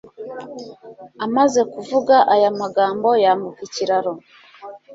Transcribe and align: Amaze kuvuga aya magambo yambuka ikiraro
Amaze 1.25 1.59
kuvuga 1.73 2.15
aya 2.33 2.49
magambo 2.61 3.09
yambuka 3.23 3.59
ikiraro 3.67 4.13